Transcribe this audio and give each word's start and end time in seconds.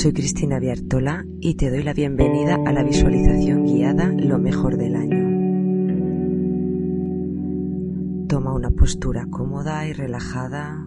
soy 0.00 0.14
Cristina 0.14 0.58
Viartola 0.58 1.26
y 1.40 1.56
te 1.56 1.68
doy 1.68 1.82
la 1.82 1.92
bienvenida 1.92 2.56
a 2.64 2.72
la 2.72 2.82
visualización 2.82 3.66
guiada 3.66 4.10
Lo 4.10 4.38
mejor 4.38 4.78
del 4.78 4.96
año. 4.96 5.28
Toma 8.26 8.54
una 8.54 8.70
postura 8.70 9.26
cómoda 9.30 9.86
y 9.86 9.92
relajada. 9.92 10.86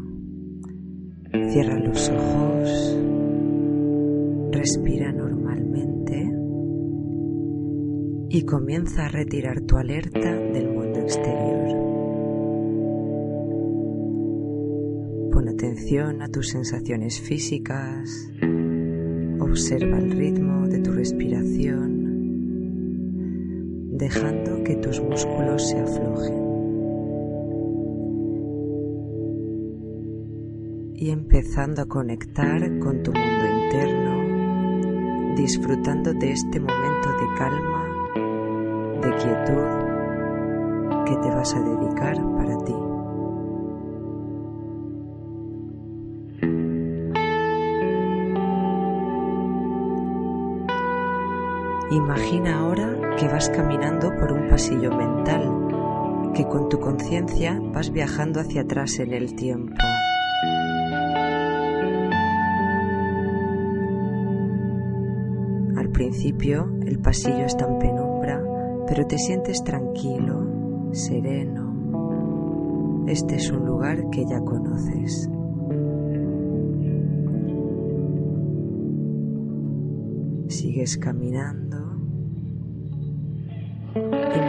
Cierra 1.52 1.78
los 1.78 2.10
ojos. 2.10 2.98
Respira 4.52 5.12
normalmente. 5.12 6.32
Y 8.30 8.46
comienza 8.46 9.06
a 9.06 9.10
retirar 9.10 9.62
tu 9.62 9.78
alerta 9.78 10.34
del 10.34 10.74
mundo 10.74 11.02
exterior. 11.02 11.68
Pon 15.32 15.50
atención 15.50 16.24
a 16.24 16.30
tus 16.30 16.50
sensaciones 16.50 17.22
físicas. 17.22 18.32
Observa 19.54 20.00
el 20.00 20.10
ritmo 20.10 20.68
de 20.68 20.80
tu 20.80 20.92
respiración, 20.92 21.92
dejando 23.92 24.64
que 24.64 24.76
tus 24.78 25.00
músculos 25.00 25.70
se 25.70 25.78
aflojen. 25.78 26.42
Y 30.96 31.12
empezando 31.12 31.84
a 31.84 31.86
conectar 31.86 32.62
con 32.80 33.04
tu 33.04 33.12
mundo 33.12 33.46
interno, 33.66 35.36
disfrutando 35.36 36.14
de 36.16 36.32
este 36.32 36.60
momento 36.60 37.10
de 37.12 37.28
calma, 37.38 37.86
de 39.04 39.10
quietud 39.18 39.68
que 41.06 41.16
te 41.22 41.30
vas 41.30 41.54
a 41.54 41.60
dedicar 41.60 42.18
para 42.38 42.58
ti. 42.66 42.93
Imagina 51.94 52.58
ahora 52.58 53.16
que 53.20 53.28
vas 53.28 53.52
caminando 53.52 54.10
por 54.18 54.32
un 54.32 54.50
pasillo 54.50 54.90
mental, 54.90 56.32
que 56.34 56.44
con 56.44 56.68
tu 56.68 56.80
conciencia 56.80 57.62
vas 57.72 57.92
viajando 57.92 58.40
hacia 58.40 58.62
atrás 58.62 58.98
en 58.98 59.14
el 59.14 59.36
tiempo. 59.36 59.76
Al 65.78 65.90
principio 65.92 66.76
el 66.84 66.98
pasillo 66.98 67.46
está 67.46 67.68
en 67.68 67.78
penumbra, 67.78 68.44
pero 68.88 69.06
te 69.06 69.20
sientes 69.20 69.64
tranquilo, 69.64 70.90
sereno. 70.94 73.06
Este 73.06 73.36
es 73.36 73.52
un 73.52 73.68
lugar 73.68 74.10
que 74.10 74.26
ya 74.26 74.40
conoces. 74.40 75.30
Sigues 80.48 80.98
caminando 80.98 81.63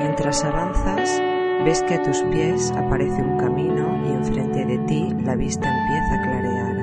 mientras 0.05 0.45
avanzas 0.45 1.19
ves 1.65 1.83
que 1.85 1.95
a 1.95 2.03
tus 2.03 2.23
pies 2.25 2.71
aparece 2.77 3.23
un 3.23 3.39
camino 3.39 4.07
y 4.07 4.13
enfrente 4.13 4.67
de 4.67 4.77
ti 4.81 5.15
la 5.25 5.35
vista 5.35 5.67
empieza 5.67 6.15
a 6.15 6.23
clarear. 6.23 6.77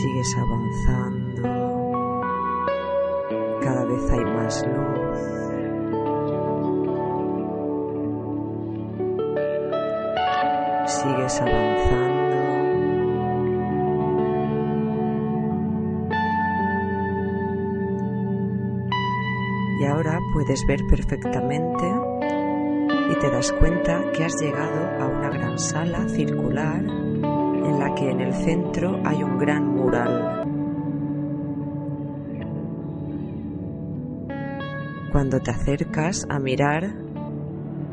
Sigues 0.00 0.34
avanzando, 0.38 1.42
cada 3.62 3.84
vez 3.84 4.10
hay 4.12 4.24
más 4.24 4.66
luz. 4.66 5.18
Sigues 10.86 11.40
avanzando. 11.42 12.41
Puedes 20.42 20.66
ver 20.66 20.84
perfectamente 20.88 21.84
y 23.10 23.14
te 23.20 23.30
das 23.30 23.52
cuenta 23.52 24.10
que 24.12 24.24
has 24.24 24.34
llegado 24.40 25.00
a 25.00 25.06
una 25.06 25.30
gran 25.30 25.56
sala 25.56 26.08
circular 26.08 26.80
en 26.82 27.78
la 27.78 27.94
que 27.94 28.10
en 28.10 28.20
el 28.20 28.34
centro 28.34 29.00
hay 29.04 29.22
un 29.22 29.38
gran 29.38 29.68
mural. 29.68 30.42
Cuando 35.12 35.38
te 35.38 35.52
acercas 35.52 36.26
a 36.28 36.40
mirar, 36.40 36.92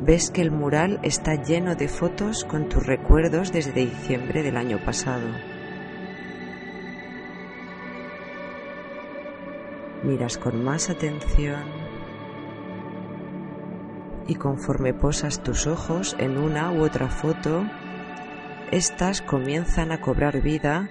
ves 0.03 0.31
que 0.31 0.41
el 0.41 0.49
mural 0.49 0.99
está 1.03 1.35
lleno 1.35 1.75
de 1.75 1.87
fotos 1.87 2.45
con 2.45 2.67
tus 2.67 2.83
recuerdos 2.83 3.51
desde 3.51 3.73
diciembre 3.73 4.41
del 4.41 4.57
año 4.57 4.83
pasado. 4.83 5.27
Miras 10.01 10.39
con 10.39 10.63
más 10.63 10.89
atención 10.89 11.78
y 14.29 14.35
conforme 14.35 14.93
posas 14.93 15.41
tus 15.41 15.65
ojos 15.65 16.15
en 16.19 16.37
una 16.37 16.71
u 16.71 16.83
otra 16.83 17.09
foto, 17.09 17.65
estas 18.71 19.23
comienzan 19.23 19.91
a 19.91 20.01
cobrar 20.01 20.43
vida 20.43 20.87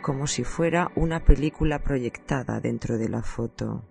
como 0.00 0.26
si 0.26 0.42
fuera 0.42 0.90
una 0.96 1.22
película 1.22 1.80
proyectada 1.80 2.58
dentro 2.58 2.96
de 2.96 3.10
la 3.10 3.22
foto. 3.22 3.84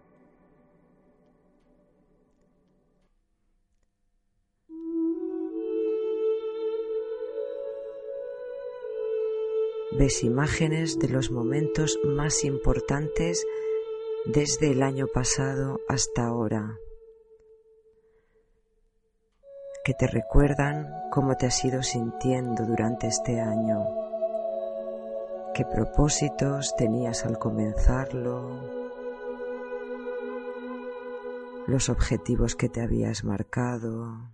Ves 9.92 10.24
imágenes 10.24 10.98
de 10.98 11.10
los 11.10 11.30
momentos 11.30 12.00
más 12.04 12.44
importantes 12.44 13.46
desde 14.26 14.72
el 14.72 14.82
año 14.82 15.06
pasado 15.08 15.82
hasta 15.88 16.26
ahora, 16.26 16.80
que 19.90 19.96
te 19.96 20.06
recuerdan 20.06 20.94
cómo 21.10 21.36
te 21.36 21.48
has 21.48 21.66
ido 21.66 21.82
sintiendo 21.82 22.64
durante 22.64 23.08
este 23.08 23.42
año, 23.42 23.88
qué 25.56 25.66
propósitos 25.66 26.76
tenías 26.76 27.26
al 27.26 27.40
comenzarlo, 27.40 28.52
los 31.66 31.90
objetivos 31.90 32.56
que 32.56 32.70
te 32.70 32.84
habías 32.84 33.24
marcado, 33.24 34.30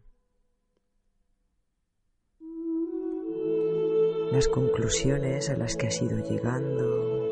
las 4.34 4.50
conclusiones 4.50 5.50
a 5.50 5.56
las 5.56 5.78
que 5.78 5.88
has 5.88 6.02
ido 6.02 6.20
llegando. 6.20 7.24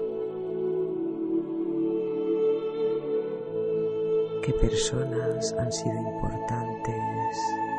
qué 4.45 4.51
personas 4.51 5.53
han 5.53 5.71
sido 5.71 5.95
importantes. 5.95 7.72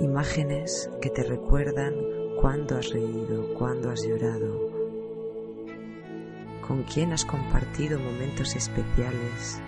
Imágenes 0.00 0.88
que 1.02 1.10
te 1.10 1.24
recuerdan 1.24 1.92
cuándo 2.40 2.78
has 2.78 2.90
reído, 2.90 3.52
cuándo 3.54 3.90
has 3.90 4.06
llorado, 4.06 4.70
con 6.64 6.84
quién 6.84 7.12
has 7.12 7.24
compartido 7.24 7.98
momentos 7.98 8.54
especiales, 8.54 9.60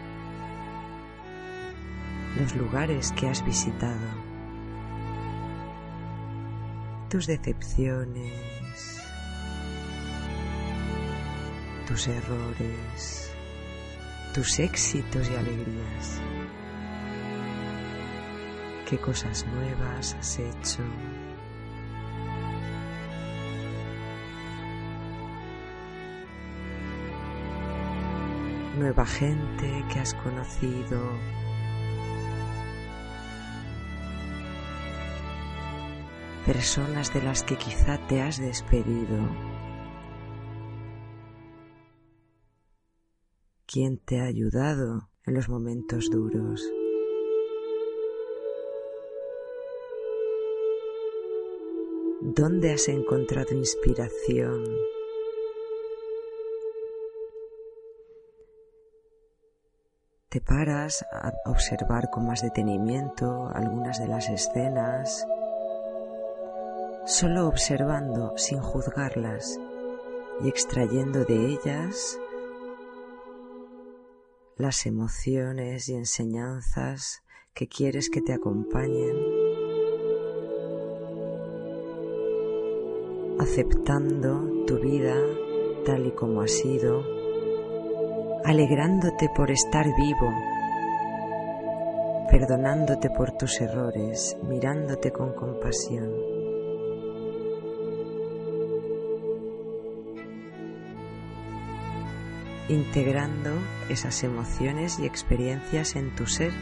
los 2.39 2.55
lugares 2.55 3.11
que 3.11 3.27
has 3.27 3.45
visitado, 3.45 4.07
tus 7.09 7.27
decepciones, 7.27 9.03
tus 11.89 12.07
errores, 12.07 13.33
tus 14.33 14.61
éxitos 14.61 15.29
y 15.29 15.35
alegrías. 15.35 16.21
¿Qué 18.91 18.99
cosas 18.99 19.47
nuevas 19.47 20.15
has 20.15 20.41
hecho? 20.41 20.83
Nueva 28.77 29.07
gente 29.07 29.85
que 29.93 30.01
has 30.01 30.13
conocido. 30.15 31.01
Personas 36.45 37.15
de 37.15 37.23
las 37.23 37.45
que 37.45 37.55
quizá 37.55 37.97
te 38.09 38.21
has 38.21 38.39
despedido. 38.39 39.19
quién 43.73 43.99
te 43.99 44.21
ha 44.21 44.25
ayudado 44.25 45.11
en 45.25 45.35
los 45.35 45.49
momentos 45.49 46.11
duros. 46.11 46.80
¿Dónde 52.33 52.71
has 52.73 52.87
encontrado 52.87 53.57
inspiración? 53.57 54.63
Te 60.29 60.41
paras 60.41 61.05
a 61.11 61.33
observar 61.51 62.09
con 62.09 62.29
más 62.29 62.43
detenimiento 62.43 63.51
algunas 63.53 63.99
de 63.99 64.07
las 64.07 64.29
escenas. 64.29 65.27
solo 67.05 67.49
observando 67.49 68.39
sin 68.39 68.61
juzgarlas 68.61 69.59
y 70.45 70.49
extrayendo 70.49 71.25
de 71.25 71.47
ellas 71.47 72.17
las 74.57 74.87
emociones 74.87 75.89
y 75.89 75.95
enseñanzas 75.95 77.25
que 77.55 77.67
quieres 77.67 78.09
que 78.09 78.21
te 78.21 78.33
acompañen, 78.33 79.40
aceptando 83.41 84.67
tu 84.67 84.79
vida 84.81 85.15
tal 85.87 86.07
y 86.07 86.11
como 86.11 86.43
ha 86.43 86.47
sido, 86.47 87.03
alegrándote 88.45 89.31
por 89.35 89.51
estar 89.51 89.87
vivo, 89.97 90.31
perdonándote 92.31 93.09
por 93.09 93.33
tus 93.33 93.59
errores, 93.63 94.37
mirándote 94.47 95.11
con 95.11 95.33
compasión. 95.33 96.13
integrando 102.69 103.51
esas 103.89 104.23
emociones 104.23 105.01
y 105.01 105.07
experiencias 105.07 105.97
en 105.97 106.15
tu 106.15 106.27
ser 106.27 106.53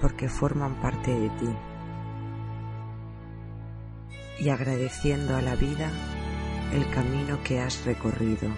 porque 0.00 0.30
forman 0.30 0.80
parte 0.80 1.10
de 1.12 1.28
ti 1.28 1.69
y 4.40 4.48
agradeciendo 4.48 5.36
a 5.36 5.42
la 5.42 5.54
vida 5.54 5.90
el 6.72 6.88
camino 6.90 7.42
que 7.44 7.60
has 7.60 7.84
recorrido. 7.84 8.48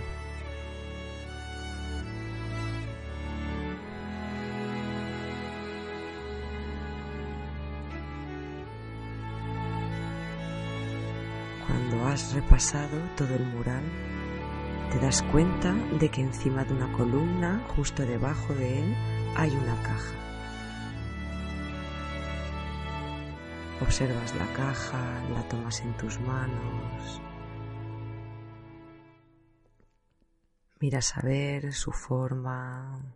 Cuando 11.67 12.07
has 12.07 12.33
repasado 12.33 12.99
todo 13.17 13.35
el 13.35 13.45
mural, 13.47 13.83
te 14.93 14.99
das 14.99 15.23
cuenta 15.33 15.75
de 15.99 16.09
que 16.11 16.21
encima 16.21 16.65
de 16.65 16.75
una 16.75 16.93
columna, 16.93 17.65
justo 17.75 18.05
debajo 18.05 18.55
de 18.55 18.81
él, 18.81 18.97
hay 19.37 19.51
una 19.51 19.83
caja. 19.83 20.32
Observas 23.83 24.33
la 24.37 24.47
caja, 24.55 25.29
la 25.35 25.43
tomas 25.49 25.81
en 25.81 25.97
tus 25.97 26.21
manos. 26.21 27.21
Miras 30.79 31.17
a 31.17 31.23
ver 31.23 31.73
su 31.73 31.91
forma, 31.91 33.13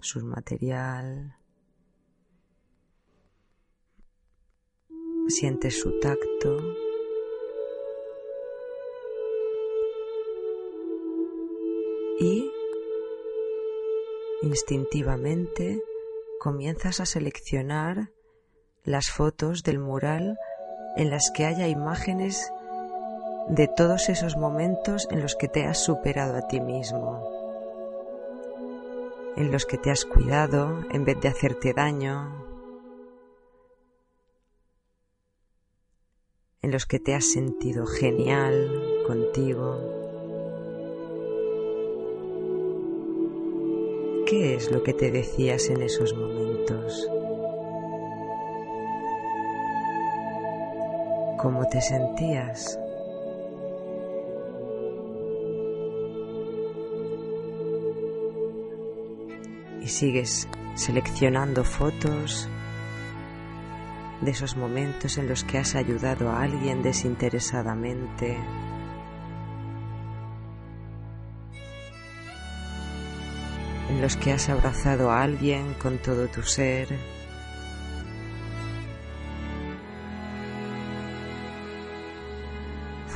su 0.00 0.24
material. 0.24 1.36
Sientes 5.28 5.78
su 5.80 6.00
tacto. 6.00 6.58
y 12.18 12.50
instintivamente 14.40 15.82
comienzas 16.40 17.00
a 17.00 17.06
seleccionar 17.06 18.15
las 18.86 19.10
fotos 19.10 19.64
del 19.64 19.80
mural 19.80 20.38
en 20.96 21.10
las 21.10 21.32
que 21.32 21.44
haya 21.44 21.66
imágenes 21.66 22.52
de 23.48 23.66
todos 23.66 24.08
esos 24.08 24.36
momentos 24.36 25.08
en 25.10 25.20
los 25.20 25.34
que 25.34 25.48
te 25.48 25.66
has 25.66 25.82
superado 25.82 26.36
a 26.36 26.46
ti 26.46 26.60
mismo, 26.60 27.28
en 29.36 29.50
los 29.50 29.66
que 29.66 29.76
te 29.76 29.90
has 29.90 30.04
cuidado 30.04 30.84
en 30.92 31.04
vez 31.04 31.20
de 31.20 31.28
hacerte 31.28 31.74
daño, 31.74 32.46
en 36.62 36.70
los 36.70 36.86
que 36.86 37.00
te 37.00 37.14
has 37.14 37.24
sentido 37.24 37.86
genial 37.86 38.70
contigo. 39.04 39.80
¿Qué 44.26 44.54
es 44.54 44.70
lo 44.70 44.84
que 44.84 44.92
te 44.92 45.10
decías 45.10 45.70
en 45.70 45.82
esos 45.82 46.14
momentos? 46.14 47.10
¿Cómo 51.38 51.66
te 51.68 51.80
sentías? 51.80 52.78
Y 59.82 59.88
sigues 59.88 60.48
seleccionando 60.74 61.62
fotos 61.62 62.48
de 64.20 64.30
esos 64.30 64.56
momentos 64.56 65.18
en 65.18 65.28
los 65.28 65.44
que 65.44 65.58
has 65.58 65.74
ayudado 65.74 66.30
a 66.30 66.42
alguien 66.42 66.82
desinteresadamente 66.82 68.38
en 73.88 74.00
los 74.02 74.16
que 74.16 74.32
has 74.32 74.48
abrazado 74.48 75.10
a 75.10 75.22
alguien 75.22 75.74
con 75.74 75.98
todo 75.98 76.28
tu 76.28 76.42
ser. 76.42 77.15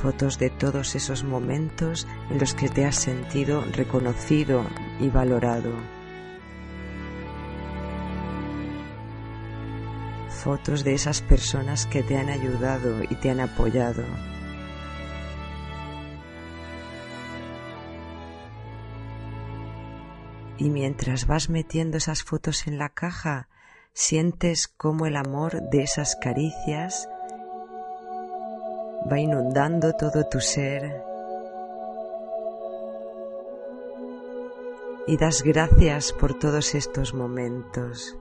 Fotos 0.03 0.39
de 0.39 0.51
todos 0.51 0.95
esos 0.95 1.25
momentos 1.25 2.07
en 2.31 2.39
los 2.39 2.55
que 2.55 2.69
te 2.69 2.87
has 2.87 2.97
sentido 2.97 3.63
reconocido 3.73 4.65
y 4.99 5.09
valorado. 5.09 5.73
Fotos 10.29 10.85
de 10.85 10.95
esas 10.95 11.21
personas 11.21 11.87
que 11.87 12.03
te 12.03 12.17
han 12.17 12.31
ayudado 12.31 13.03
y 13.03 13.15
te 13.17 13.31
han 13.31 13.41
apoyado. 13.41 14.05
y 20.61 20.69
mientras 20.69 21.27
vas 21.27 21.49
metiendo 21.49 21.97
esas 21.97 22.23
fotos 22.23 22.67
en 22.67 22.77
la 22.77 22.91
caja, 22.91 23.49
sientes 23.95 24.69
cómo 24.69 25.07
el 25.07 25.17
amor 25.17 25.63
de 25.71 25.83
esas 25.83 26.17
caricias 26.17 27.09
va 29.11 29.19
inundando 29.19 29.93
todo 29.95 30.25
tu 30.25 30.41
ser 30.41 31.11
y 35.07 35.17
das 35.17 35.43
gracias 35.43 36.13
por 36.13 36.39
todos 36.39 36.75
estos 36.75 37.15
momentos, 37.15 38.17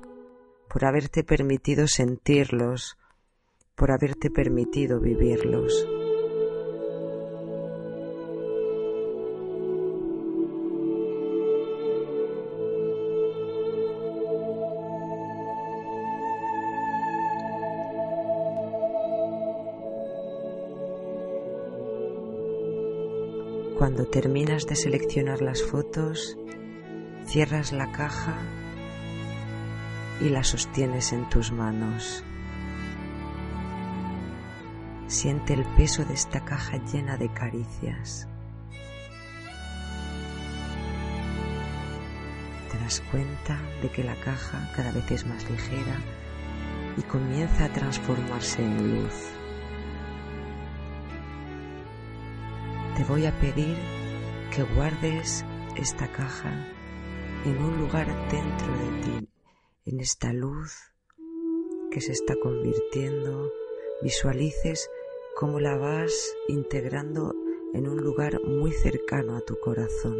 por 0.68 0.86
haberte 0.86 1.24
permitido 1.24 1.88
sentirlos, 1.88 2.98
por 3.76 3.92
haberte 3.92 4.32
permitido 4.32 5.00
vivirlos. 5.00 5.99
Cuando 23.80 24.06
terminas 24.06 24.66
de 24.66 24.76
seleccionar 24.76 25.42
las 25.42 25.64
fotos, 25.64 26.38
cierras 27.26 27.72
la 27.72 27.90
caja 27.94 28.36
y 30.20 30.28
la 30.28 30.44
sostienes 30.44 31.14
en 31.14 31.30
tus 31.30 31.54
manos. 31.54 32.22
Siente 35.08 35.54
el 35.54 35.64
peso 35.78 36.04
de 36.04 36.14
esta 36.14 36.44
caja 36.44 36.76
llena 36.92 37.16
de 37.16 37.32
caricias. 37.32 38.28
Te 42.74 42.80
das 42.80 43.02
cuenta 43.12 43.62
de 43.82 43.90
que 43.92 44.04
la 44.04 44.16
caja 44.16 44.70
cada 44.76 44.92
vez 44.92 45.10
es 45.10 45.26
más 45.26 45.50
ligera 45.50 45.96
y 46.98 47.02
comienza 47.04 47.64
a 47.64 47.70
transformarse 47.70 48.62
en 48.62 49.04
luz. 49.04 49.39
Te 53.00 53.06
voy 53.06 53.26
a 53.26 53.32
pedir 53.40 53.78
que 54.54 54.62
guardes 54.76 55.46
esta 55.78 56.12
caja 56.12 56.52
en 57.46 57.58
un 57.64 57.78
lugar 57.78 58.08
dentro 58.30 58.74
de 58.78 59.02
ti, 59.02 59.30
en 59.86 60.02
esta 60.02 60.34
luz 60.34 60.76
que 61.92 62.02
se 62.02 62.12
está 62.12 62.36
convirtiendo. 62.44 63.54
Visualices 64.02 64.92
cómo 65.38 65.62
la 65.62 65.78
vas 65.78 66.12
integrando 66.50 67.34
en 67.74 67.88
un 67.88 68.02
lugar 68.02 68.42
muy 68.44 68.74
cercano 68.74 69.38
a 69.38 69.46
tu 69.46 69.58
corazón. 69.62 70.18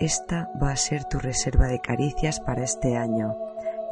Esta 0.00 0.50
va 0.60 0.72
a 0.72 0.76
ser 0.76 1.04
tu 1.04 1.20
reserva 1.20 1.68
de 1.68 1.80
caricias 1.80 2.40
para 2.40 2.64
este 2.64 2.96
año 2.96 3.36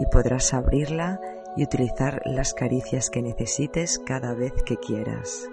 y 0.00 0.06
podrás 0.06 0.52
abrirla 0.52 1.20
y 1.56 1.64
utilizar 1.64 2.22
las 2.24 2.54
caricias 2.54 3.10
que 3.10 3.22
necesites 3.22 3.98
cada 3.98 4.34
vez 4.34 4.52
que 4.64 4.76
quieras. 4.76 5.48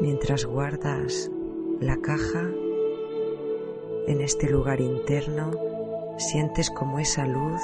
Mientras 0.00 0.46
guardas 0.46 1.30
la 1.80 1.96
caja 1.98 2.50
en 4.06 4.20
este 4.22 4.48
lugar 4.48 4.80
interno, 4.80 5.50
sientes 6.16 6.70
como 6.70 6.98
esa 6.98 7.26
luz 7.26 7.60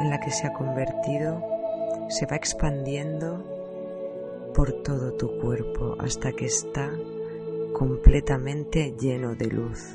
en 0.00 0.10
la 0.10 0.20
que 0.20 0.30
se 0.30 0.46
ha 0.46 0.52
convertido 0.52 1.44
se 2.08 2.26
va 2.26 2.36
expandiendo 2.36 3.57
por 4.58 4.72
todo 4.72 5.12
tu 5.12 5.38
cuerpo 5.38 5.94
hasta 6.00 6.32
que 6.32 6.46
está 6.46 6.90
completamente 7.72 8.92
lleno 8.98 9.36
de 9.36 9.46
luz. 9.46 9.94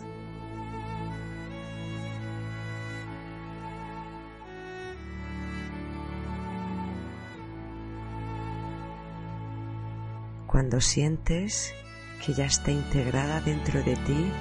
Cuando 10.48 10.80
sientes 10.80 11.74
que 12.26 12.32
ya 12.32 12.46
está 12.46 12.72
integrada 12.72 13.42
dentro 13.42 13.84
de 13.84 13.98
ti, 13.98 14.32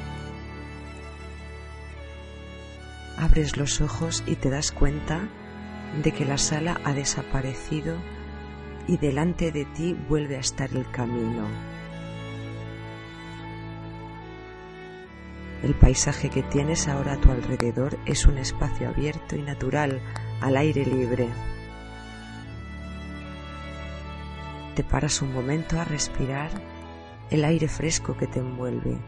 abres 3.18 3.56
los 3.56 3.80
ojos 3.80 4.22
y 4.28 4.36
te 4.36 4.50
das 4.50 4.70
cuenta 4.70 5.28
de 6.00 6.12
que 6.12 6.24
la 6.24 6.38
sala 6.38 6.80
ha 6.84 6.92
desaparecido 6.92 7.96
y 8.86 8.96
delante 8.96 9.52
de 9.52 9.64
ti 9.64 9.96
vuelve 10.08 10.36
a 10.36 10.40
estar 10.40 10.70
el 10.74 10.90
camino. 10.90 11.46
El 15.62 15.74
paisaje 15.74 16.28
que 16.28 16.42
tienes 16.42 16.88
ahora 16.88 17.12
a 17.12 17.20
tu 17.20 17.30
alrededor 17.30 17.96
es 18.04 18.26
un 18.26 18.36
espacio 18.36 18.88
abierto 18.88 19.36
y 19.36 19.42
natural, 19.42 20.00
al 20.40 20.56
aire 20.56 20.84
libre. 20.84 21.28
Te 24.74 24.82
paras 24.82 25.22
un 25.22 25.32
momento 25.32 25.78
a 25.78 25.84
respirar 25.84 26.50
el 27.30 27.44
aire 27.44 27.68
fresco 27.68 28.16
que 28.16 28.26
te 28.26 28.40
envuelve, 28.40 28.98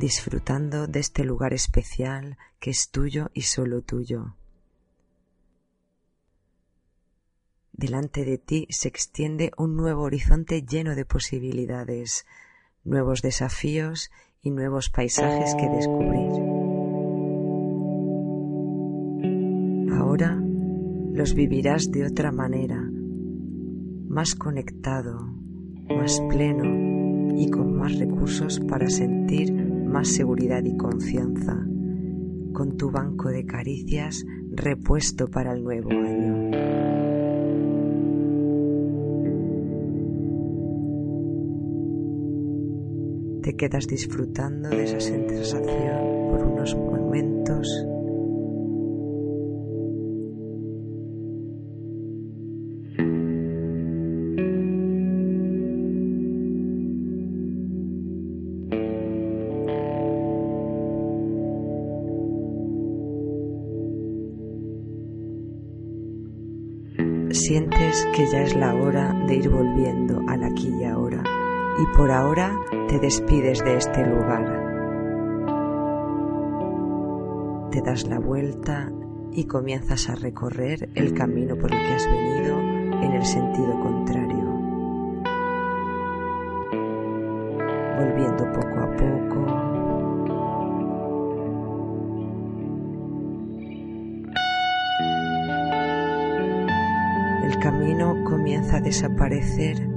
disfrutando 0.00 0.88
de 0.88 0.98
este 0.98 1.22
lugar 1.22 1.52
especial 1.52 2.38
que 2.58 2.70
es 2.70 2.90
tuyo 2.90 3.30
y 3.32 3.42
solo 3.42 3.82
tuyo. 3.82 4.34
Delante 7.76 8.24
de 8.24 8.38
ti 8.38 8.68
se 8.70 8.86
extiende 8.86 9.50
un 9.58 9.74
nuevo 9.74 10.02
horizonte 10.02 10.62
lleno 10.62 10.94
de 10.94 11.04
posibilidades, 11.04 12.24
nuevos 12.84 13.20
desafíos 13.20 14.12
y 14.40 14.52
nuevos 14.52 14.90
paisajes 14.90 15.56
que 15.56 15.68
descubrir. 15.68 16.30
Ahora 19.92 20.40
los 21.14 21.34
vivirás 21.34 21.90
de 21.90 22.06
otra 22.06 22.30
manera, 22.30 22.80
más 24.06 24.36
conectado, 24.36 25.18
más 25.88 26.20
pleno 26.28 27.34
y 27.36 27.50
con 27.50 27.76
más 27.76 27.98
recursos 27.98 28.60
para 28.60 28.88
sentir 28.88 29.52
más 29.52 30.06
seguridad 30.06 30.62
y 30.62 30.76
confianza, 30.76 31.56
con 32.52 32.76
tu 32.76 32.92
banco 32.92 33.30
de 33.30 33.44
caricias 33.44 34.24
repuesto 34.52 35.28
para 35.28 35.52
el 35.54 35.64
nuevo 35.64 35.90
año. 35.90 37.03
Te 43.44 43.56
quedas 43.56 43.86
disfrutando 43.86 44.70
de 44.70 44.84
esa 44.84 45.00
sensación 45.00 46.30
por 46.30 46.46
unos 46.46 46.74
momentos. 46.74 47.68
Sientes 67.30 68.08
que 68.16 68.26
ya 68.32 68.40
es 68.40 68.56
la 68.56 68.74
hora 68.74 69.12
de 69.26 69.34
ir 69.34 69.50
volviendo 69.50 70.22
al 70.28 70.44
aquí 70.44 70.70
y 70.80 70.84
ahora 70.84 71.43
y 71.78 71.86
por 71.96 72.10
ahora 72.10 72.52
te 72.88 72.98
despides 72.98 73.64
de 73.64 73.76
este 73.76 74.06
lugar. 74.06 74.62
Te 77.70 77.80
das 77.80 78.06
la 78.06 78.20
vuelta 78.20 78.92
y 79.32 79.44
comienzas 79.44 80.08
a 80.08 80.14
recorrer 80.14 80.88
el 80.94 81.14
camino 81.14 81.56
por 81.56 81.72
el 81.72 81.80
que 81.80 81.94
has 81.94 82.06
venido 82.06 82.60
en 82.60 83.12
el 83.12 83.24
sentido 83.24 83.80
contrario, 83.80 84.44
volviendo 87.98 88.52
poco 88.52 88.78
a 88.78 88.90
poco. 88.96 89.74
El 97.44 97.58
camino 97.58 98.22
comienza 98.24 98.76
a 98.76 98.80
desaparecer 98.80 99.93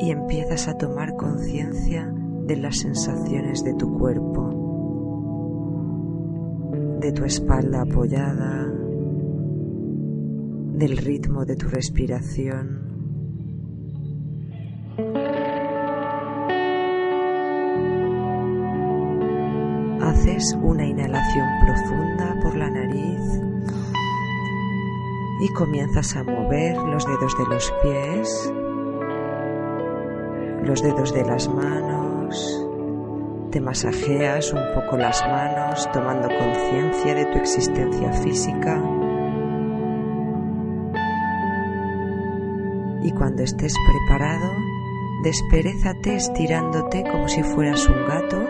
y 0.00 0.10
empiezas 0.10 0.66
a 0.66 0.78
tomar 0.78 1.14
conciencia 1.16 2.10
de 2.46 2.56
las 2.56 2.78
sensaciones 2.78 3.62
de 3.62 3.74
tu 3.74 3.98
cuerpo, 3.98 4.48
de 7.00 7.12
tu 7.12 7.24
espalda 7.24 7.82
apoyada, 7.82 8.66
del 10.74 10.96
ritmo 10.96 11.44
de 11.44 11.56
tu 11.56 11.68
respiración. 11.68 12.88
Haces 20.00 20.56
una 20.62 20.86
inhalación 20.86 21.46
profunda 21.66 22.40
por 22.42 22.56
la 22.56 22.70
nariz 22.70 23.20
y 25.42 25.52
comienzas 25.52 26.16
a 26.16 26.24
mover 26.24 26.78
los 26.78 27.06
dedos 27.06 27.36
de 27.38 27.46
los 27.46 27.72
pies 27.82 28.52
los 30.64 30.82
dedos 30.82 31.14
de 31.14 31.24
las 31.24 31.48
manos, 31.48 32.66
te 33.50 33.60
masajeas 33.60 34.52
un 34.52 34.62
poco 34.74 34.96
las 34.96 35.22
manos 35.26 35.90
tomando 35.92 36.28
conciencia 36.28 37.14
de 37.14 37.24
tu 37.26 37.38
existencia 37.38 38.12
física. 38.12 38.80
Y 43.02 43.10
cuando 43.12 43.42
estés 43.42 43.74
preparado, 43.90 44.52
desperezate 45.24 46.16
estirándote 46.16 47.04
como 47.10 47.28
si 47.28 47.42
fueras 47.42 47.88
un 47.88 48.06
gato. 48.06 48.42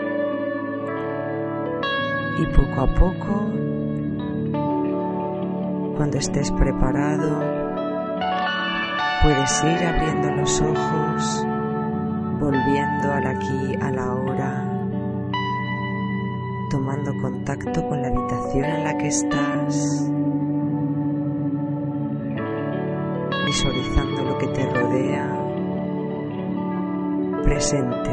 Y 2.39 2.45
poco 2.47 2.81
a 2.81 2.95
poco, 2.95 3.45
cuando 5.95 6.17
estés 6.17 6.51
preparado, 6.51 7.39
puedes 9.23 9.63
ir 9.63 9.85
abriendo 9.85 10.31
los 10.35 10.61
ojos 10.61 11.47
volviendo 12.51 13.13
al 13.13 13.27
aquí, 13.27 13.75
a 13.81 13.91
la 13.91 14.13
hora, 14.13 14.65
tomando 16.69 17.13
contacto 17.21 17.87
con 17.87 18.01
la 18.01 18.09
habitación 18.09 18.65
en 18.65 18.83
la 18.83 18.97
que 18.97 19.07
estás, 19.07 20.11
visualizando 23.45 24.23
lo 24.23 24.37
que 24.37 24.47
te 24.47 24.69
rodea, 24.69 25.37
presente. 27.43 28.11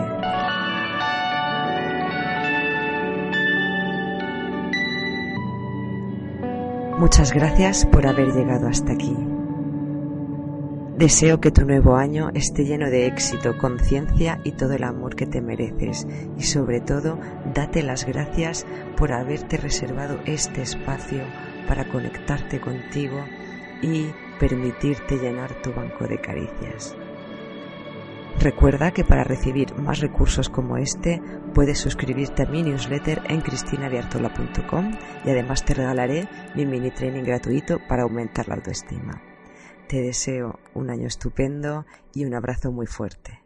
Muchas 6.99 7.33
gracias 7.33 7.87
por 7.87 8.07
haber 8.07 8.28
llegado 8.33 8.68
hasta 8.68 8.92
aquí. 8.92 9.16
Deseo 10.99 11.40
que 11.40 11.52
tu 11.52 11.64
nuevo 11.64 11.95
año 11.95 12.31
esté 12.35 12.64
lleno 12.64 12.90
de 12.90 13.07
éxito, 13.07 13.57
conciencia 13.57 14.40
y 14.43 14.50
todo 14.50 14.73
el 14.73 14.83
amor 14.83 15.14
que 15.14 15.26
te 15.26 15.40
mereces. 15.40 16.09
Y 16.37 16.43
sobre 16.43 16.81
todo, 16.81 17.21
date 17.55 17.85
las 17.85 18.05
gracias 18.05 18.67
por 18.97 19.12
haberte 19.12 19.59
reservado 19.59 20.19
este 20.26 20.61
espacio 20.61 21.23
para 21.69 21.88
conectarte 21.88 22.61
contigo 22.61 23.25
y 23.81 24.07
permitirte 24.40 25.19
llenar 25.19 25.62
tu 25.62 25.73
banco 25.73 26.09
de 26.09 26.21
caricias. 26.21 26.97
Recuerda 28.40 28.90
que 28.90 29.05
para 29.05 29.23
recibir 29.23 29.76
más 29.76 30.00
recursos 30.00 30.49
como 30.49 30.78
este 30.78 31.23
puedes 31.55 31.78
suscribirte 31.78 32.43
a 32.43 32.47
mi 32.47 32.64
newsletter 32.64 33.23
en 33.28 33.40
cristinaviartola.com 33.40 34.90
y 35.25 35.31
además 35.31 35.64
te 35.64 35.75
regalaré 35.75 36.28
mi 36.57 36.67
mini 36.67 36.90
training 36.90 37.23
gratuito 37.23 37.78
para 37.87 38.02
aumentar 38.02 38.49
la 38.49 38.57
autoestima. 38.57 39.38
Te 39.88 40.02
deseo 40.02 40.59
un 40.75 40.90
año 40.90 41.07
estupendo 41.07 41.87
y 42.12 42.26
un 42.26 42.35
abrazo 42.35 42.71
muy 42.71 42.87
fuerte. 42.87 43.40